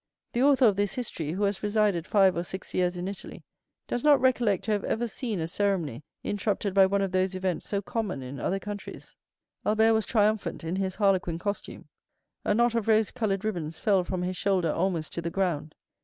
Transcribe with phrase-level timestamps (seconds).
[0.33, 3.43] The author of this history, who has resided five or six years in Italy,
[3.87, 7.69] does not recollect to have ever seen a ceremony interrupted by one of those events
[7.69, 9.15] so common in other countries.
[9.63, 11.85] Albert was triumphant in his harlequin costume.
[12.43, 15.75] A knot of rose colored ribbons fell from his shoulder almost to the ground.